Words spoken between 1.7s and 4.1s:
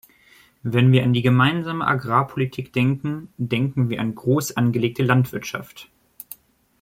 Agrarpolitik denken, denken wir